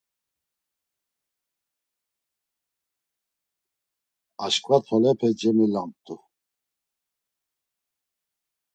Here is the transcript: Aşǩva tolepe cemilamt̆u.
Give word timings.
Aşǩva 4.45 4.77
tolepe 4.85 5.29
cemilamt̆u. 5.39 6.15